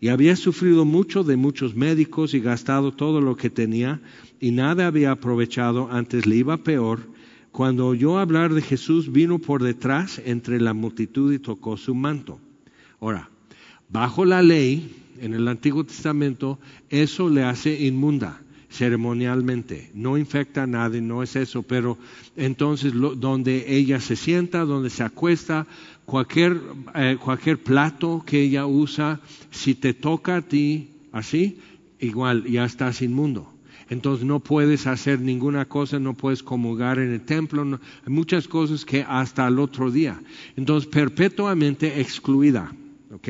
[0.00, 4.00] y había sufrido mucho de muchos médicos y gastado todo lo que tenía
[4.40, 7.00] y nada había aprovechado, antes le iba peor,
[7.52, 12.40] cuando oyó hablar de Jesús vino por detrás entre la multitud y tocó su manto.
[13.00, 13.28] Ahora,
[13.88, 16.58] bajo la ley, en el Antiguo Testamento,
[16.90, 19.90] eso le hace inmunda ceremonialmente.
[19.94, 21.96] No infecta a nadie, no es eso, pero
[22.36, 25.66] entonces donde ella se sienta, donde se acuesta,
[26.06, 26.60] cualquier,
[26.94, 31.60] eh, cualquier plato que ella usa, si te toca a ti así,
[32.00, 33.48] igual ya estás inmundo.
[33.90, 38.84] Entonces no puedes hacer ninguna cosa, no puedes comulgar en el templo, hay muchas cosas
[38.84, 40.20] que hasta el otro día.
[40.56, 42.72] Entonces perpetuamente excluida,
[43.12, 43.28] ¿ok?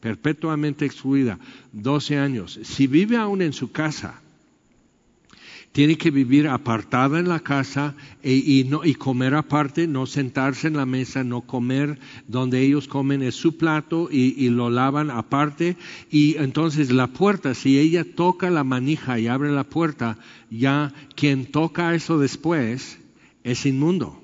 [0.00, 1.38] Perpetuamente excluida,
[1.72, 2.58] 12 años.
[2.62, 4.20] Si vive aún en su casa,
[5.72, 10.66] tiene que vivir apartada en la casa e, y, no, y comer aparte, no sentarse
[10.66, 15.76] en la mesa, no comer donde ellos comen es su plato y, lo lavan aparte.
[16.10, 20.18] Y entonces la puerta, si ella toca la manija y abre la puerta,
[20.50, 22.98] ya quien toca eso después
[23.44, 24.22] es inmundo,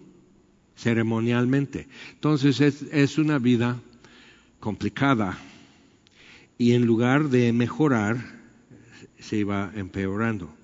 [0.77, 1.89] ceremonialmente.
[2.15, 3.79] Entonces es, es una vida
[4.61, 5.39] complicada
[6.59, 8.19] y en lugar de mejorar,
[9.19, 10.55] se iba empeorando.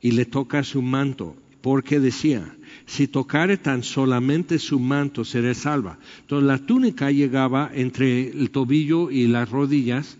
[0.00, 5.98] Y le toca su manto, porque decía, si tocare tan solamente su manto, seré salva.
[6.20, 10.18] Entonces la túnica llegaba entre el tobillo y las rodillas,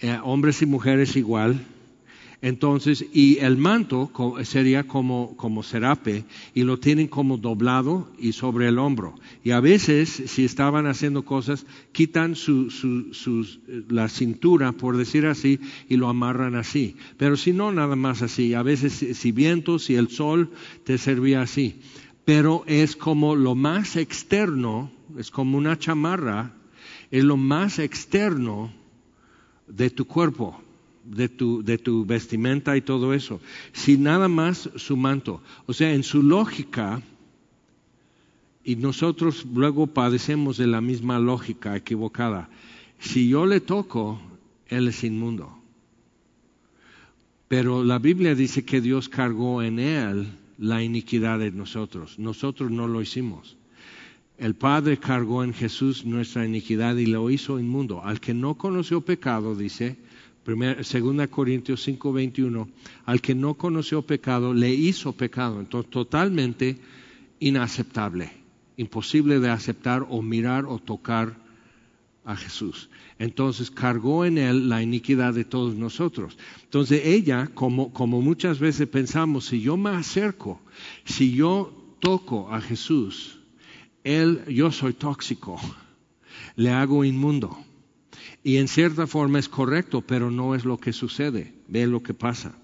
[0.00, 1.64] eh, hombres y mujeres igual,
[2.40, 4.12] entonces, y el manto
[4.44, 6.24] sería como, como serape
[6.54, 9.16] y lo tienen como doblado y sobre el hombro.
[9.42, 12.68] Y a veces, si estaban haciendo cosas, quitan su,
[13.88, 16.94] la cintura, por decir así, y lo amarran así.
[17.16, 18.54] Pero si no, nada más así.
[18.54, 20.52] A veces, si viento, si el sol,
[20.84, 21.80] te servía así.
[22.24, 26.52] Pero es como lo más externo, es como una chamarra,
[27.10, 28.72] es lo más externo
[29.66, 30.62] de tu cuerpo
[31.08, 33.40] de tu, de tu vestimenta y todo eso,
[33.72, 35.42] si nada más su manto.
[35.66, 37.02] O sea, en su lógica,
[38.64, 42.48] y nosotros luego padecemos de la misma lógica equivocada,
[42.98, 44.20] si yo le toco,
[44.66, 45.56] él es inmundo.
[47.48, 52.18] Pero la Biblia dice que Dios cargó en él la iniquidad de nosotros.
[52.18, 53.56] Nosotros no lo hicimos.
[54.36, 58.04] El Padre cargó en Jesús nuestra iniquidad y lo hizo inmundo.
[58.04, 59.96] Al que no conoció pecado, dice,
[60.54, 62.68] 2 Corintios 5, 21,
[63.04, 65.60] al que no conoció pecado, le hizo pecado.
[65.60, 66.78] Entonces, totalmente
[67.38, 68.30] inaceptable,
[68.76, 71.36] imposible de aceptar o mirar o tocar
[72.24, 72.90] a Jesús.
[73.18, 76.36] Entonces cargó en él la iniquidad de todos nosotros.
[76.62, 80.60] Entonces ella, como, como muchas veces pensamos, si yo me acerco,
[81.04, 83.38] si yo toco a Jesús,
[84.04, 85.58] él, yo soy tóxico,
[86.54, 87.56] le hago inmundo.
[88.42, 91.52] Y en cierta forma es correcto, pero no es lo que sucede.
[91.68, 92.54] Ve lo que pasa.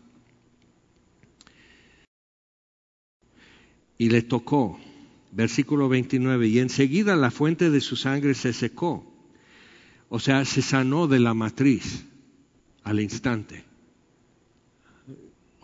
[3.98, 4.78] Y le tocó,
[5.32, 9.06] versículo 29, y enseguida la fuente de su sangre se secó.
[10.08, 12.04] O sea, se sanó de la matriz
[12.82, 13.64] al instante.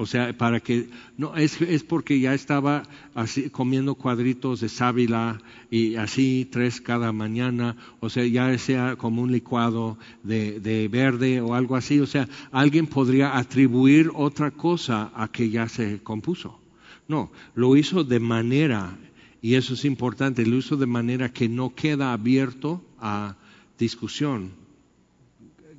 [0.00, 2.84] O sea, para que, no, es, es porque ya estaba
[3.14, 9.20] así, comiendo cuadritos de sábila y así tres cada mañana, o sea, ya sea como
[9.20, 15.12] un licuado de, de verde o algo así, o sea, alguien podría atribuir otra cosa
[15.14, 16.58] a que ya se compuso.
[17.06, 18.96] No, lo hizo de manera,
[19.42, 23.36] y eso es importante, lo hizo de manera que no queda abierto a
[23.78, 24.52] discusión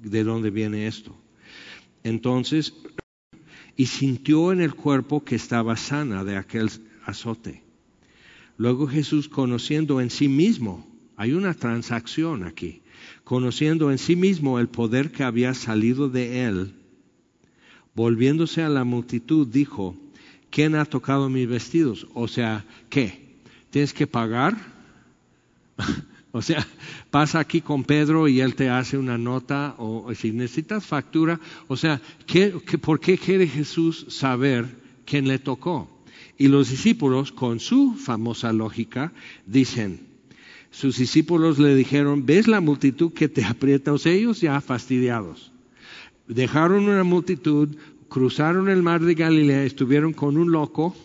[0.03, 1.15] de dónde viene esto.
[2.03, 2.75] Entonces,
[3.81, 6.69] y sintió en el cuerpo que estaba sana de aquel
[7.03, 7.63] azote.
[8.55, 12.83] Luego Jesús, conociendo en sí mismo, hay una transacción aquí,
[13.23, 16.75] conociendo en sí mismo el poder que había salido de él,
[17.95, 19.97] volviéndose a la multitud, dijo,
[20.51, 22.05] ¿quién ha tocado mis vestidos?
[22.13, 23.39] O sea, ¿qué?
[23.71, 24.57] ¿Tienes que pagar?
[26.31, 26.65] O sea,
[27.11, 31.75] pasa aquí con Pedro y él te hace una nota o, si necesitas factura, o
[31.75, 32.01] sea,
[32.81, 34.65] por qué quiere Jesús saber
[35.05, 35.89] quién le tocó?
[36.37, 39.11] Y los discípulos, con su famosa lógica,
[39.45, 40.07] dicen,
[40.71, 43.93] sus discípulos le dijeron, ¿ves la multitud que te aprieta?
[43.93, 45.51] O sea, ellos ya fastidiados.
[46.27, 47.75] Dejaron una multitud,
[48.07, 50.95] cruzaron el mar de Galilea, estuvieron con un loco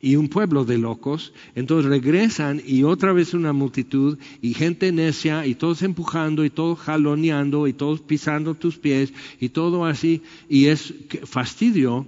[0.00, 1.32] y un pueblo de locos.
[1.54, 6.78] Entonces regresan y otra vez una multitud y gente necia y todos empujando y todos
[6.78, 10.22] jaloneando y todos pisando tus pies y todo así.
[10.48, 12.06] Y es fastidio.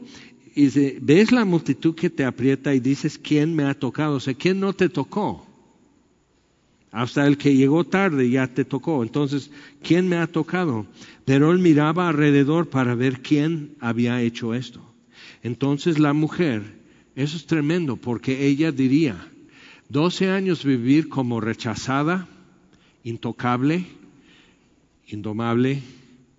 [0.54, 0.68] Y
[1.00, 4.16] ves la multitud que te aprieta y dices, ¿quién me ha tocado?
[4.16, 5.46] O sea, ¿quién no te tocó?
[6.90, 9.02] Hasta el que llegó tarde ya te tocó.
[9.02, 9.50] Entonces,
[9.82, 10.86] ¿quién me ha tocado?
[11.24, 14.82] Pero él miraba alrededor para ver quién había hecho esto.
[15.42, 16.81] Entonces la mujer
[17.14, 19.28] eso es tremendo porque ella diría,
[19.88, 22.26] 12 años vivir como rechazada,
[23.04, 23.84] intocable,
[25.06, 25.82] indomable,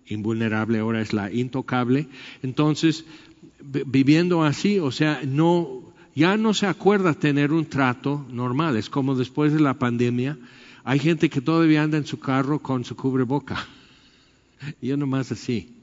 [0.08, 2.08] invulnerable, ahora es la intocable.
[2.42, 3.06] Entonces,
[3.62, 8.76] viviendo así, o sea, no, ya no se acuerda tener un trato normal.
[8.76, 10.38] Es como después de la pandemia,
[10.84, 13.68] hay gente que todavía anda en su carro con su cubreboca.
[14.82, 15.83] Yo nomás así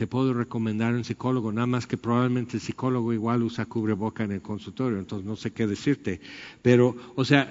[0.00, 4.32] te puedo recomendar un psicólogo, nada más que probablemente el psicólogo igual usa cubreboca en
[4.32, 6.22] el consultorio, entonces no sé qué decirte.
[6.62, 7.50] Pero, o sea,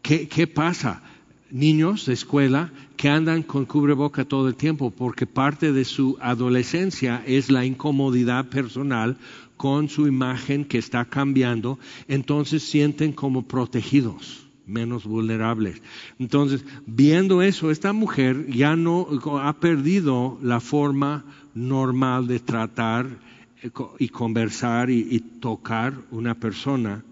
[0.00, 1.02] ¿qué, pasa?
[1.50, 7.24] Niños de escuela que andan con cubreboca todo el tiempo porque parte de su adolescencia
[7.26, 9.16] es la incomodidad personal
[9.56, 15.82] con su imagen que está cambiando, entonces sienten como protegidos menos vulnerables.
[16.18, 19.08] Entonces, viendo eso, esta mujer ya no
[19.42, 23.18] ha perdido la forma normal de tratar
[23.62, 27.04] eh, y conversar y, tocar una persona.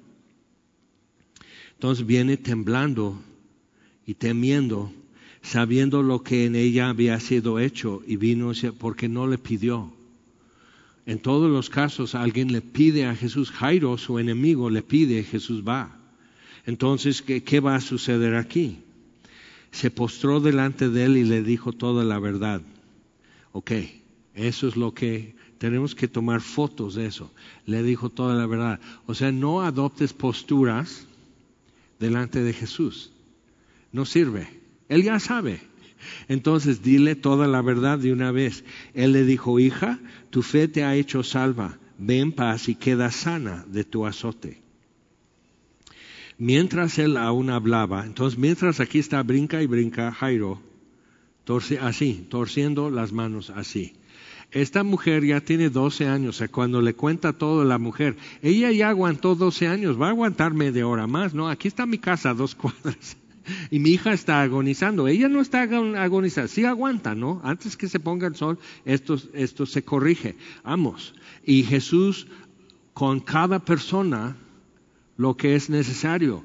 [1.74, 3.20] Entonces viene temblando
[4.06, 4.92] y temiendo,
[5.42, 9.92] sabiendo lo que en ella había sido hecho y vino porque no le pidió.
[11.04, 15.62] En todos los casos alguien le pide a Jesús, Jairo, su enemigo, le pide, Jesús
[15.66, 15.96] va.
[16.66, 18.78] Entonces, ¿qué, ¿qué, va a suceder aquí?
[19.70, 22.60] Se postró delante de él y le dijo toda la verdad.
[23.52, 23.72] Ok,
[24.34, 27.30] eso es lo que tenemos que tomar fotos de eso.
[27.64, 28.80] Le dijo toda la verdad.
[29.06, 31.06] O sea, no adoptes posturas
[31.98, 33.12] delante de Jesús.
[33.92, 34.48] No sirve.
[34.88, 35.60] Él ya sabe.
[36.28, 38.64] Entonces dile toda la verdad de una vez.
[38.94, 39.98] Él le dijo, hija,
[40.30, 41.78] tu fe te ha hecho salva.
[41.98, 44.65] Ven paz y queda sana de tu azote.
[46.38, 50.60] Mientras él aún hablaba, entonces mientras aquí está brinca y brinca Jairo,
[51.80, 53.94] así, torciendo las manos así.
[54.50, 58.70] Esta mujer ya tiene 12 años, o sea, cuando le cuenta todo la mujer, ella
[58.70, 61.48] ya aguantó 12 años, va a aguantar media hora más, ¿no?
[61.48, 63.16] Aquí está mi casa, dos cuadras.
[63.70, 65.08] y mi hija está agonizando.
[65.08, 67.40] Ella no está agonizando, sí aguanta, ¿no?
[67.44, 70.36] Antes que se ponga el sol, esto, esto se corrige.
[70.64, 71.14] Vamos.
[71.44, 72.26] Y Jesús
[72.94, 74.36] con cada persona
[75.16, 76.44] lo que es necesario.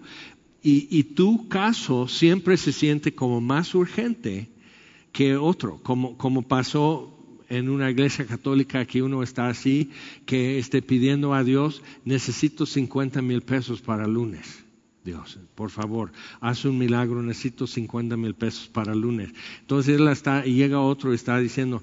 [0.63, 4.49] Y, tu caso siempre se siente como más urgente
[5.11, 7.17] que otro, como, como pasó
[7.49, 9.89] en una iglesia católica que uno está así,
[10.25, 14.63] que esté pidiendo a Dios, necesito 50 mil pesos para lunes.
[15.03, 19.33] Dios, por favor, haz un milagro, necesito 50 mil pesos para lunes.
[19.61, 21.81] Entonces él está, y llega otro y está diciendo,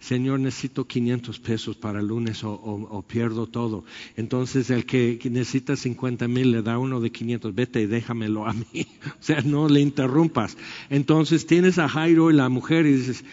[0.00, 3.84] Señor, necesito 500 pesos para lunes o, pierdo todo.
[4.16, 8.54] Entonces el que necesita 50 mil le da uno de 500, vete y déjamelo a
[8.54, 8.64] mí.
[9.06, 10.56] o sea, no le interrumpas.
[10.88, 13.24] Entonces tienes a Jairo y la mujer y dices,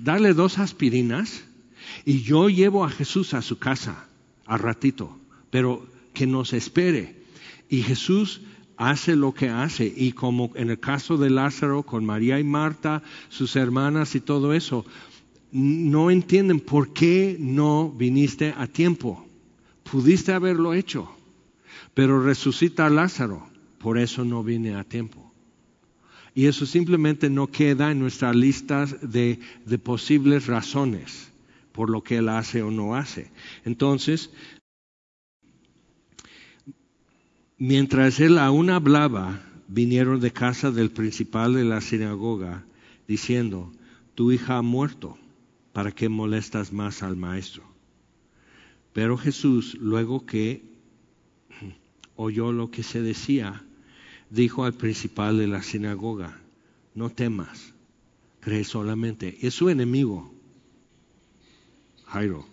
[0.00, 1.44] dale dos aspirinas
[2.06, 4.08] y yo llevo a Jesús a su casa
[4.46, 5.18] a ratito,
[5.50, 7.22] pero que nos espere.
[7.68, 8.40] Y Jesús
[8.76, 9.92] hace lo que hace.
[9.94, 14.52] Y como en el caso de Lázaro, con María y Marta, sus hermanas y todo
[14.52, 14.84] eso,
[15.52, 19.24] no entienden por qué no viniste a tiempo.
[19.84, 21.10] Pudiste haberlo hecho,
[21.94, 23.46] pero resucita a Lázaro,
[23.78, 25.32] por eso no vine a tiempo.
[26.34, 31.30] Y eso simplemente no queda en nuestra lista de, de posibles razones
[31.72, 33.30] por lo que él hace o no hace.
[33.64, 34.30] Entonces,
[37.64, 42.64] Mientras él aún hablaba, vinieron de casa del principal de la sinagoga,
[43.06, 43.70] diciendo,
[44.16, 45.16] tu hija ha muerto,
[45.72, 47.64] ¿para qué molestas más al maestro?
[48.92, 50.62] Pero Jesús, luego que
[52.16, 53.64] oyó lo que se decía,
[54.30, 56.38] dijo al principal de la sinagoga,
[56.94, 57.72] no temas,
[58.40, 59.38] cree solamente.
[59.46, 60.32] Es su enemigo,
[62.06, 62.46] Jairo,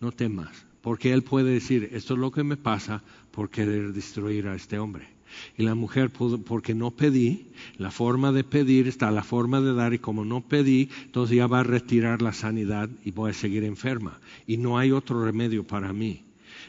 [0.00, 4.48] no temas, porque él puede decir, esto es lo que me pasa por querer destruir
[4.48, 5.11] a este hombre.
[5.56, 7.46] Y la mujer, porque no pedí,
[7.78, 11.46] la forma de pedir está la forma de dar, y como no pedí, entonces ya
[11.46, 14.20] va a retirar la sanidad y voy a seguir enferma.
[14.46, 16.22] Y no hay otro remedio para mí.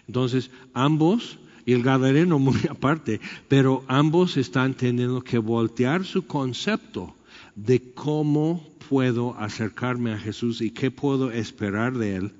[0.07, 7.15] Entonces, ambos, y el gadareno muy aparte, pero ambos están teniendo que voltear su concepto
[7.55, 12.33] de cómo puedo acercarme a Jesús y qué puedo esperar de Él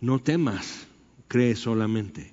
[0.00, 0.86] no temas,
[1.28, 2.32] cree solamente.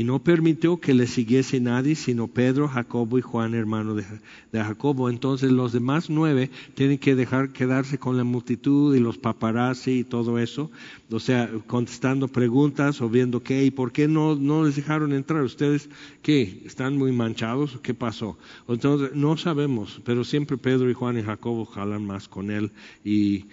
[0.00, 4.06] Y no permitió que le siguiese nadie, sino Pedro, Jacobo y Juan, hermano de,
[4.50, 5.10] Jacobo.
[5.10, 10.04] Entonces los demás nueve tienen que dejar quedarse con la multitud y los paparazzi y
[10.04, 10.70] todo eso.
[11.10, 15.42] O sea, contestando preguntas o viendo qué y por qué no, no les dejaron entrar.
[15.42, 15.90] ¿Ustedes
[16.22, 16.62] qué?
[16.64, 17.78] ¿Están muy manchados?
[17.82, 18.38] ¿Qué pasó?
[18.68, 22.70] Entonces no sabemos, pero siempre Pedro y Juan y Jacobo jalan más con él
[23.04, 23.48] y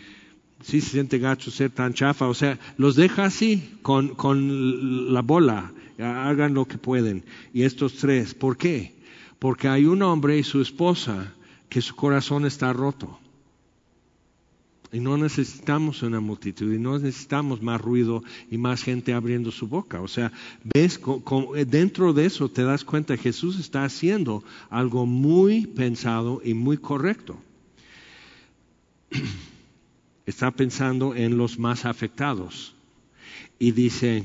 [0.61, 5.21] sí se siente gacho ser tan chafa, o sea, los deja así, con, con la
[5.21, 7.23] bola, hagan lo que pueden.
[7.53, 8.95] Y estos tres, ¿por qué?
[9.39, 11.33] Porque hay un hombre y su esposa
[11.69, 13.19] que su corazón está roto.
[14.91, 19.67] Y no necesitamos una multitud, y no necesitamos más ruido y más gente abriendo su
[19.67, 20.01] boca.
[20.01, 20.31] O sea,
[20.63, 20.99] ves,
[21.67, 26.77] dentro de eso te das cuenta que Jesús está haciendo algo muy pensado y muy
[26.77, 27.37] correcto.
[30.25, 32.73] está pensando en los más afectados.
[33.59, 34.23] Y dice,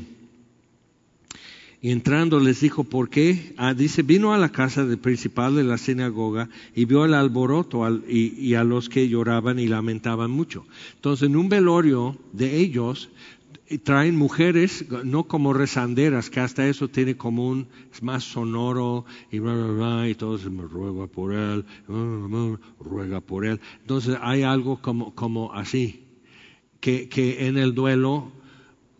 [1.82, 3.54] y entrando les dijo, ¿por qué?
[3.56, 7.84] Ah, dice, vino a la casa del principal de la sinagoga y vio el alboroto
[8.08, 10.64] y, a los que lloraban y lamentaban mucho.
[10.94, 13.10] Entonces, en un velorio de ellos,
[13.82, 19.40] traen mujeres, no como rezanderas, que hasta eso tiene como un, es más sonoro y
[19.40, 21.64] bla, bla, bla, y todo me ruega por él,
[22.78, 23.60] ruega por él.
[23.80, 26.04] Entonces hay algo como, como así,
[26.78, 28.30] que, que en el duelo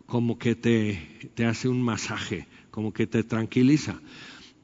[0.05, 3.99] como que te, te hace un masaje, como que te tranquiliza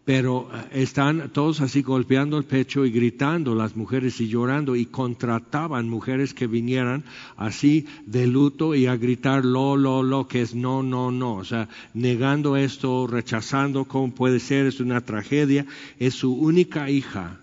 [0.10, 4.88] pero eh, están todos así golpeando el pecho y gritando las mujeres y llorando y
[4.88, 7.04] contrataban mujeres que vinieran
[7.38, 11.46] así de luto y a gritar lo, lo, lo, que es no, no, no, o
[11.46, 15.68] sea, negando esto, rechazando cómo puede ser, es una tragedia,
[16.00, 17.40] es su única hija.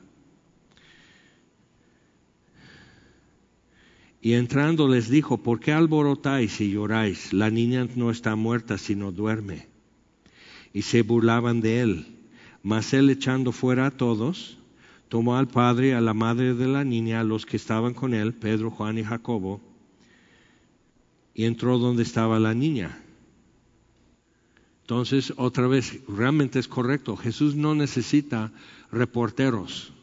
[4.21, 7.33] Y entrando les dijo, ¿por qué alborotáis y lloráis?
[7.33, 9.76] La niña no está muerta, sino duerme.
[10.77, 12.07] Y se burlaban de él.
[12.63, 14.59] Mas él echando fuera a todos,
[15.09, 18.35] tomó al padre, a la madre de la niña, a los que estaban con él,
[18.35, 19.63] Pedro, Juan y Jacobo,
[21.33, 23.03] y entró donde estaba la niña.
[24.83, 28.53] Entonces, otra vez, realmente es correcto, Jesús no necesita
[28.93, 29.95] reporteros.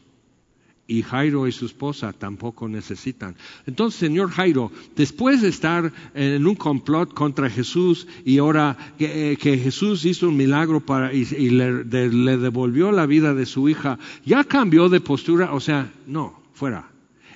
[0.86, 3.36] Y Jairo y su esposa tampoco necesitan.
[3.66, 9.36] Entonces, señor Jairo, después de estar en un complot contra Jesús y ahora que, eh,
[9.36, 14.44] Jesús hizo un milagro para, y, le, le devolvió la vida de su hija, ya
[14.44, 16.90] cambió de postura, o sea, no, fuera.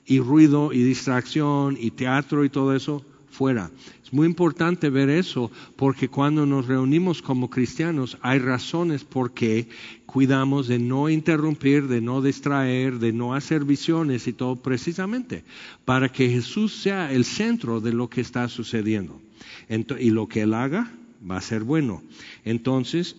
[0.07, 3.71] Y ruido y distracción y teatro y todo eso, fuera.
[4.05, 9.69] Es muy importante ver eso porque cuando nos reunimos como cristianos hay razones por qué
[10.07, 15.45] cuidamos de no interrumpir, de no distraer, de no hacer visiones y todo precisamente
[15.85, 19.21] para que Jesús sea el centro de lo que está sucediendo.
[19.69, 20.91] y lo que Él haga
[21.29, 22.03] va a ser bueno.
[22.45, 23.17] Entonces,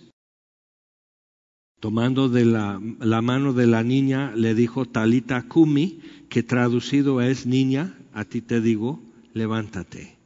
[1.79, 5.99] tomando de la, la mano de la niña, le dijo Talita Kumi,
[6.29, 8.99] que traducido es niña, a ti te digo,
[9.39, 10.17] levántate.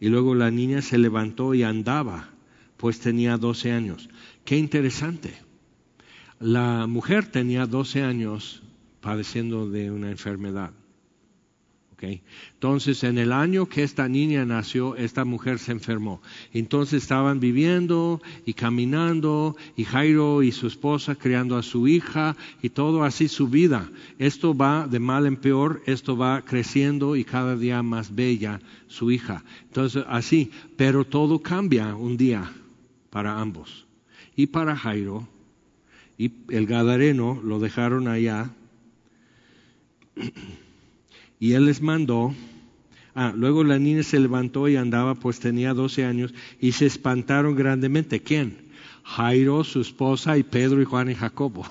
[0.00, 2.28] Y luego la niña se levantó y andaba,
[2.76, 4.10] pues tenía 12 años.
[4.44, 5.34] Qué interesante.
[6.40, 8.62] La mujer tenía 12 años
[9.00, 10.72] padeciendo de una enfermedad.
[12.02, 16.20] Entonces, en el año que esta niña nació, esta mujer se enfermó.
[16.52, 22.70] Entonces estaban viviendo y caminando, y Jairo y su esposa criando a su hija, y
[22.70, 23.88] todo así su vida.
[24.18, 29.10] Esto va de mal en peor, esto va creciendo y cada día más bella su
[29.10, 29.44] hija.
[29.64, 32.52] Entonces, así, pero todo cambia un día
[33.10, 33.86] para ambos.
[34.34, 35.28] Y para Jairo,
[36.18, 38.50] y el Gadareno lo dejaron allá
[41.42, 42.32] y él les mandó.
[43.16, 47.56] Ah, luego la niña se levantó y andaba, pues tenía 12 años, y se espantaron
[47.56, 48.22] grandemente.
[48.22, 48.70] ¿Quién?
[49.02, 51.66] Jairo, su esposa, y Pedro y Juan y Jacobo.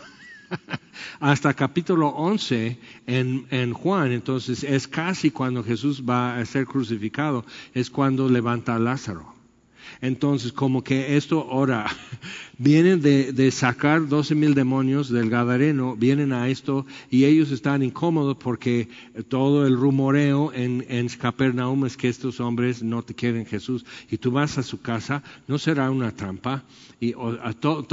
[1.22, 7.46] Hasta capítulo 11 en, en, Juan, entonces es casi cuando Jesús va a ser crucificado,
[7.74, 9.41] es cuando levanta a Lázaro.
[10.02, 11.86] Entonces, como que esto ahora
[12.58, 18.38] vienen de, sacar 12 mil demonios del Gadareno, vienen a esto y ellos están incómodos
[18.38, 18.88] porque
[19.28, 23.86] todo el rumoreo en, en Capernaum es que estos hombres no te quieren Jesús.
[24.10, 26.64] Y tú vas a su casa, no será una trampa
[27.00, 27.14] y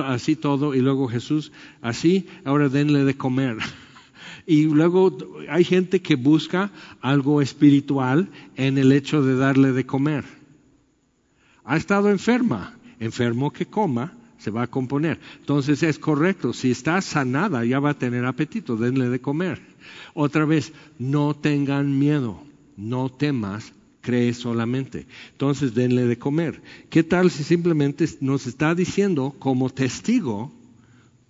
[0.04, 3.56] así todo y luego Jesús, así, ahora denle de comer.
[4.46, 5.14] Y luego
[5.50, 6.70] hay gente que busca
[7.02, 10.37] algo espiritual en el hecho de darle de comer
[11.68, 15.20] ha estado enferma, enfermo que coma, se va a componer.
[15.38, 19.60] Entonces es correcto, si está sanada ya va a tener apetito, denle de comer.
[20.14, 22.42] Otra vez, no tengan miedo,
[22.78, 25.06] no temas, cree solamente.
[25.32, 26.62] Entonces denle de comer.
[26.88, 30.50] ¿Qué tal si simplemente nos está diciendo como testigo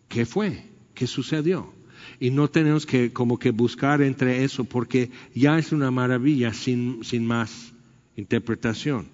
[0.09, 1.72] qué fue, qué sucedió?
[2.20, 7.03] Y no tenemos que como que buscar entre eso porque ya es una maravilla sin,
[7.03, 7.72] sin más
[8.14, 9.09] interpretación.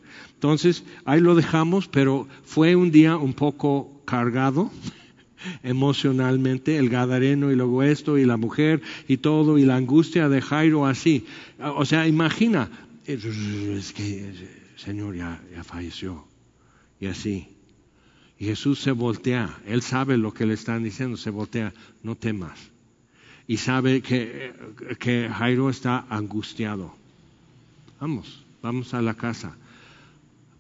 [0.45, 4.71] Entonces, ahí lo dejamos, pero fue un día un poco cargado
[5.63, 10.43] emocionalmente, el Gadareno y luego esto y la mujer y todo y la angustia de
[10.43, 11.25] Jairo así.
[11.59, 12.69] O sea, imagina,
[13.07, 16.27] es que el Señor ya, ya falleció
[17.01, 17.49] y así.
[18.39, 21.73] Y Jesús se voltea, Él sabe lo que le están diciendo, se voltea,
[22.03, 22.59] no temas.
[23.49, 24.53] Y sabe que,
[24.99, 26.95] que Jairo está angustiado.
[27.99, 29.57] Vamos, vamos a la casa.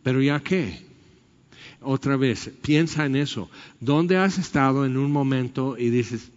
[0.05, 0.79] Pero ya qué?
[1.81, 3.51] Otra vez, piensa en eso.
[3.81, 6.31] ¿Dónde has estado en un momento y dices,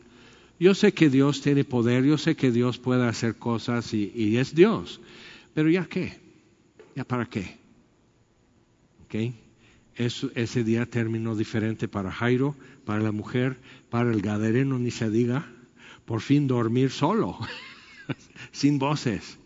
[0.59, 4.55] yo sé que Dios tiene poder, yo sé que Dios puede hacer cosas y, es
[4.55, 4.99] Dios,
[5.53, 6.17] pero ya qué?
[6.95, 7.57] ¿Ya para qué?
[9.05, 9.35] ¿Okay?
[9.95, 12.55] ese día terminó diferente para Jairo,
[12.85, 13.57] para la mujer,
[13.89, 15.47] para el gadareno, ni se diga.
[16.05, 17.37] Por fin dormir solo,
[18.51, 19.39] sin voces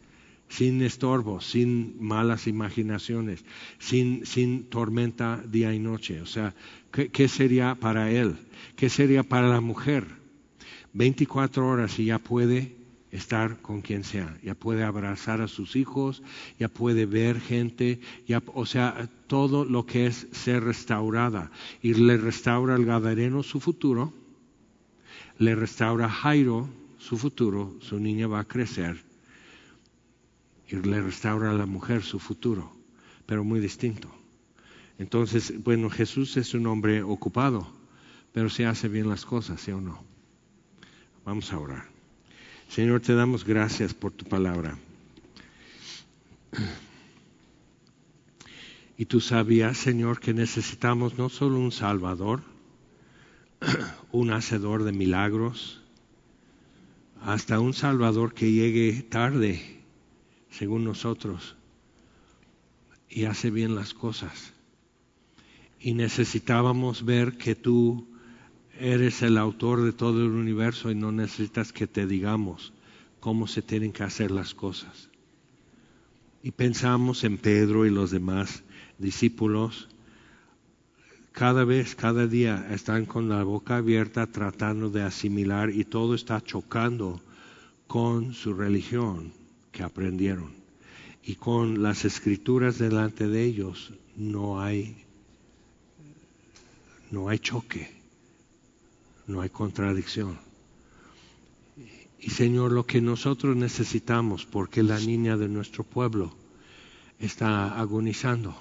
[0.51, 3.45] sin estorbos, sin malas imaginaciones,
[3.79, 6.21] sin, sin tormenta día y noche.
[6.21, 6.53] O sea,
[6.91, 8.35] ¿qué, sería para él?
[8.75, 10.05] ¿Qué sería para la mujer?
[10.91, 12.75] 24 horas y ya puede
[13.11, 16.21] estar con quien sea, ya puede abrazar a sus hijos,
[16.59, 21.49] ya puede ver gente, ya, o sea, todo lo que es ser restaurada.
[21.81, 24.11] Y le restaura al Gadareno su futuro,
[25.37, 26.67] le restaura a Jairo
[26.99, 29.10] su futuro, su niña va a crecer
[30.71, 32.71] y le restaura a la mujer su futuro,
[33.25, 34.09] pero muy distinto.
[34.97, 37.67] Entonces, bueno, Jesús es un hombre ocupado,
[38.31, 40.01] pero se hace bien las cosas, ¿sí o no?
[41.25, 41.85] Vamos a orar.
[42.69, 44.77] Señor, te damos gracias por tu palabra.
[48.97, 52.43] Y tú sabías, Señor, que necesitamos no solo un Salvador,
[54.11, 55.81] un hacedor de milagros,
[57.21, 59.80] hasta un Salvador que llegue tarde
[60.51, 61.55] según nosotros
[63.09, 64.53] y hace bien las cosas.
[65.79, 68.07] Y necesitábamos ver que tú
[68.79, 72.73] eres el autor de todo el universo y no necesitas que te digamos
[73.19, 75.09] cómo se tienen que hacer las cosas.
[76.43, 78.63] Y pensamos en Pedro y los demás
[78.97, 79.89] discípulos.
[81.31, 86.41] Cada vez, cada día están con la boca abierta tratando de asimilar y todo está
[86.41, 87.21] chocando
[87.87, 89.40] con su religión
[89.81, 90.53] aprendieron.
[91.23, 95.05] Y con las escrituras delante de ellos no hay
[97.11, 97.91] no hay choque,
[99.27, 100.39] no hay contradicción.
[102.19, 106.33] Y Señor, lo que nosotros necesitamos, porque la niña de nuestro pueblo
[107.19, 108.55] está agonizando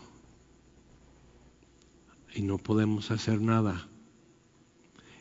[2.35, 3.87] y no podemos hacer nada.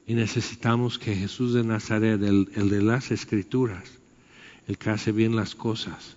[0.07, 3.98] Y necesitamos que Jesús de Nazaret, el de las escrituras,
[4.69, 6.15] el que hace bien las cosas,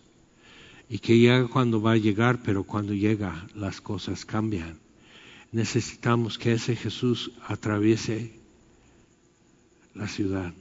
[0.89, 4.79] y que llega cuando va a llegar, pero cuando llega las cosas cambian
[5.53, 8.33] necesitamos que ese Jesús atraviese
[9.95, 10.55] la ciudad.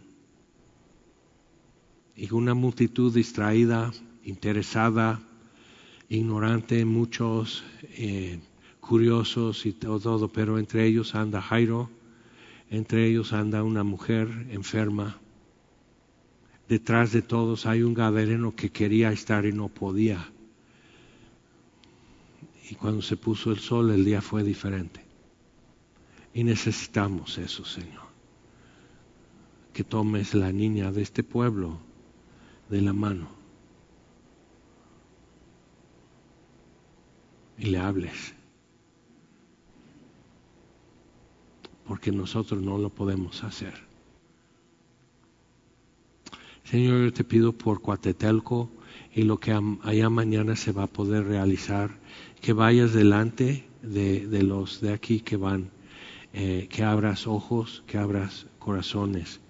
[2.15, 3.91] Y una multitud distraída,
[4.23, 5.21] interesada,
[6.09, 8.39] ignorante, muchos eh,
[8.81, 11.89] curiosos y todo, pero entre ellos anda Jairo,
[12.69, 15.20] entre ellos anda una mujer enferma.
[16.72, 20.32] Detrás de todos hay un gadareno que quería estar y no podía
[22.69, 25.03] y cuando se puso el sol el día fue diferente.
[26.34, 28.05] Y necesitamos eso, Señor.
[29.74, 31.78] Que tomes la niña de este pueblo
[32.69, 33.28] de la mano
[37.57, 38.34] y le hables.
[41.86, 43.90] Porque nosotros no lo podemos hacer.
[46.64, 48.70] Señor, yo te pido por Cuatetelco
[49.14, 49.51] y lo que
[49.84, 51.99] allá mañana se va a poder realizar
[52.39, 55.70] que vayas delante de, los de aquí que van,
[56.34, 59.41] eh, que abras ojos, que abras corazones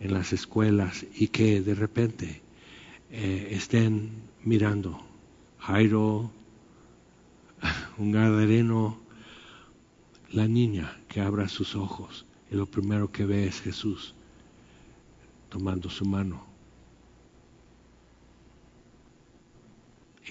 [0.00, 2.42] en las escuelas y que de repente
[3.10, 4.10] eh, estén
[4.44, 5.00] mirando.
[5.58, 6.30] Jairo,
[7.98, 8.98] un gadareno,
[10.32, 14.14] la niña que abra sus ojos y lo primero que ve es Jesús
[15.50, 16.50] tomando su mano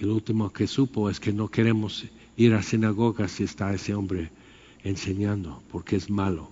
[0.00, 2.06] Y lo último que supo es que no queremos
[2.38, 4.30] ir a sinagogas si está ese hombre
[4.82, 6.48] enseñando, porque es malo.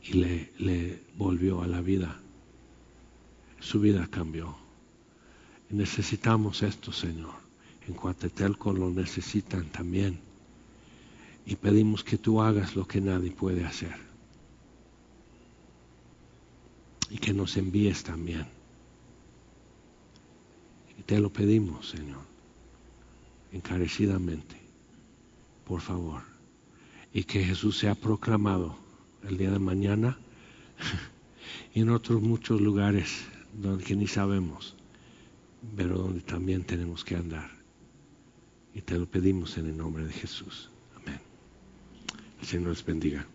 [0.00, 2.20] Y le, le volvió a la vida.
[3.58, 4.56] Su vida cambió.
[5.68, 7.34] Necesitamos esto, Señor.
[7.88, 10.20] En Cuatetelco lo necesitan también.
[11.44, 14.09] Y pedimos que tú hagas lo que nadie puede hacer.
[17.10, 18.46] Y que nos envíes también.
[20.98, 22.30] Y te lo pedimos, Señor
[23.52, 24.56] encarecidamente,
[25.66, 26.22] por favor,
[27.12, 28.76] y que Jesús sea proclamado
[29.24, 30.18] el día de mañana
[31.74, 34.76] y en otros muchos lugares donde que ni sabemos,
[35.76, 37.50] pero donde también tenemos que andar.
[38.72, 40.70] Y te lo pedimos en el nombre de Jesús.
[40.96, 41.20] Amén.
[42.40, 43.26] El Señor les bendiga.